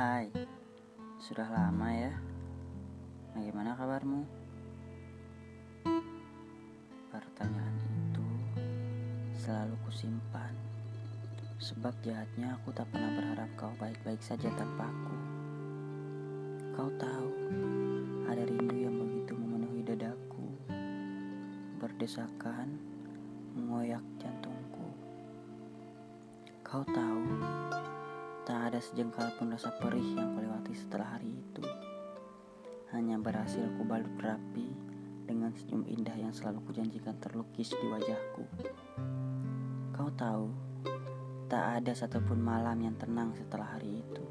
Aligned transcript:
Hai, 0.00 0.32
sudah 1.20 1.44
lama 1.52 1.92
ya. 1.92 2.08
Bagaimana 3.36 3.76
kabarmu? 3.76 4.24
Pertanyaan 7.12 7.76
itu 7.84 8.24
selalu 9.36 9.76
kusimpan, 9.84 10.56
sebab 11.60 11.92
jahatnya 12.00 12.56
aku 12.56 12.72
tak 12.72 12.88
pernah 12.88 13.12
berharap 13.12 13.52
kau 13.60 13.76
baik-baik 13.76 14.24
saja 14.24 14.48
tanpa 14.56 14.88
aku. 14.88 15.16
Kau 16.80 16.88
tahu, 16.96 17.28
ada 18.24 18.40
rindu 18.40 18.80
yang 18.80 18.96
begitu 18.96 19.36
memenuhi 19.36 19.84
dadaku, 19.84 20.48
berdesakan, 21.76 22.72
mengoyak 23.52 24.00
jantungku. 24.16 24.96
Kau 26.64 26.88
tahu, 26.88 27.20
ada 28.80 28.88
sejengkal 28.96 29.28
pun 29.36 29.52
rasa 29.52 29.76
perih 29.76 30.16
yang 30.16 30.32
kulewati 30.32 30.72
setelah 30.72 31.20
hari 31.20 31.28
itu. 31.36 31.60
Hanya 32.96 33.20
berhasil 33.20 33.68
kubalut 33.76 34.16
rapi 34.16 34.72
dengan 35.28 35.52
senyum 35.52 35.84
indah 35.84 36.16
yang 36.16 36.32
selalu 36.32 36.64
kujanjikan 36.64 37.12
terlukis 37.20 37.76
di 37.76 37.84
wajahku. 37.84 38.40
Kau 39.92 40.08
tahu, 40.16 40.48
tak 41.52 41.84
ada 41.84 41.92
satupun 41.92 42.40
malam 42.40 42.80
yang 42.80 42.96
tenang 42.96 43.36
setelah 43.36 43.76
hari 43.76 44.00
itu. 44.00 44.24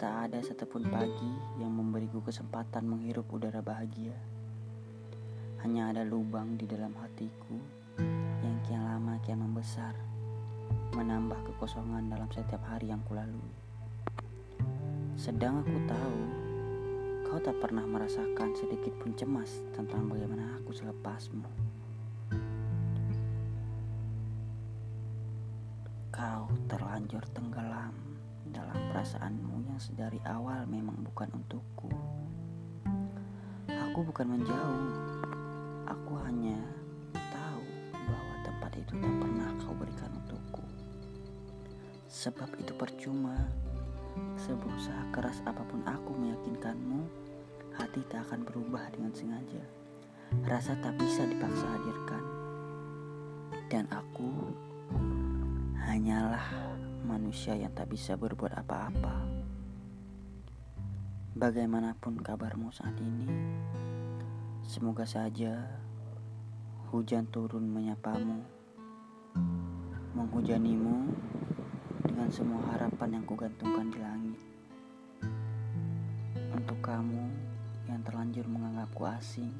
Tak 0.00 0.32
ada 0.32 0.40
satupun 0.40 0.88
pagi 0.88 1.60
yang 1.60 1.76
memberiku 1.76 2.24
kesempatan 2.24 2.88
menghirup 2.88 3.28
udara 3.28 3.60
bahagia. 3.60 4.16
Hanya 5.60 5.92
ada 5.92 6.08
lubang 6.08 6.56
di 6.56 6.64
dalam 6.64 6.96
hatiku 7.04 7.60
yang 8.40 8.56
kian 8.64 8.80
lama 8.80 9.20
kian 9.20 9.44
membesar, 9.44 9.92
menambah 10.96 11.36
kekosongan 11.44 12.08
dalam 12.08 12.24
setiap 12.32 12.64
hari 12.64 12.88
yang 12.88 13.04
kulalui. 13.04 13.52
Sedang 15.12 15.60
aku 15.60 15.76
tahu, 15.84 16.20
kau 17.28 17.36
tak 17.36 17.60
pernah 17.60 17.84
merasakan 17.84 18.56
sedikit 18.56 18.96
pun 18.96 19.12
cemas 19.12 19.60
tentang 19.76 20.08
bagaimana 20.08 20.56
aku 20.56 20.72
selepasmu. 20.72 21.44
Kau 26.08 26.48
terlanjur 26.64 27.20
tenggelam 27.36 27.92
dalam 28.48 28.80
perasaanmu 28.88 29.68
yang 29.68 29.76
sedari 29.76 30.16
awal 30.24 30.64
memang 30.64 30.96
bukan 31.04 31.28
untukku. 31.36 31.92
Aku 33.68 34.00
bukan 34.00 34.32
menjauh, 34.32 35.15
Sebab 42.16 42.48
itu 42.56 42.72
percuma, 42.72 43.36
seberusaha 44.40 45.12
keras 45.12 45.44
apa 45.44 45.60
pun 45.68 45.84
aku 45.84 46.16
meyakinkanmu, 46.16 47.04
hati 47.76 48.00
tak 48.08 48.24
akan 48.24 48.40
berubah 48.40 48.88
dengan 48.88 49.12
sengaja. 49.12 49.60
Rasa 50.48 50.80
tak 50.80 50.96
bisa 50.96 51.28
dipaksa 51.28 51.68
hadirkan. 51.76 52.24
Dan 53.68 53.84
aku 53.92 54.32
hanyalah 55.84 56.40
manusia 57.04 57.52
yang 57.52 57.76
tak 57.76 57.92
bisa 57.92 58.16
berbuat 58.16 58.64
apa-apa. 58.64 59.20
Bagaimanapun 61.36 62.24
kabarmu 62.24 62.72
saat 62.72 62.96
ini, 62.96 63.28
semoga 64.64 65.04
saja 65.04 65.68
hujan 66.88 67.28
turun 67.28 67.68
menyapamu, 67.68 68.40
menghujanimu 70.16 71.12
semua 72.36 72.60
harapan 72.76 73.16
yang 73.16 73.24
kugantungkan 73.24 73.88
di 73.88 73.96
langit. 73.96 74.40
Untuk 76.52 76.76
kamu 76.84 77.32
yang 77.88 78.04
terlanjur 78.04 78.44
menganggapku 78.44 79.08
asing, 79.08 79.56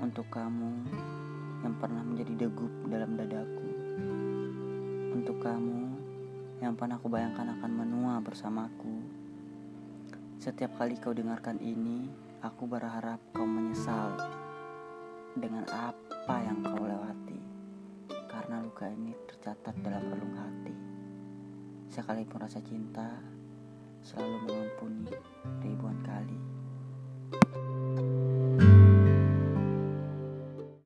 untuk 0.00 0.24
kamu 0.32 0.72
yang 1.60 1.76
pernah 1.76 2.00
menjadi 2.00 2.48
degup 2.48 2.72
dalam 2.88 3.20
dadaku, 3.20 3.68
untuk 5.12 5.44
kamu 5.44 5.92
yang 6.64 6.72
pernah 6.72 6.96
kubayangkan 6.96 7.52
akan 7.60 7.72
menua 7.84 8.24
bersamaku. 8.24 9.04
Setiap 10.40 10.72
kali 10.80 10.96
kau 10.96 11.12
dengarkan 11.12 11.60
ini, 11.60 12.08
aku 12.40 12.64
berharap 12.64 13.20
kau 13.36 13.44
menyesal 13.44 14.16
dengan 15.36 15.68
apa 15.68 16.48
yang 16.48 16.64
kau 16.64 16.80
lewati, 16.80 17.44
karena 18.08 18.64
luka 18.64 18.88
ini 18.88 19.12
tercatat 19.28 19.76
dalam 19.84 20.00
relung 20.08 20.36
hati. 20.40 20.83
Sekalipun 21.94 22.42
rasa 22.42 22.58
cinta 22.58 23.06
selalu 24.02 24.50
mengampuni 24.50 25.14
ribuan. 25.62 25.94